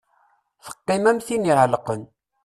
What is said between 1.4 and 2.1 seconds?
iɛelqen.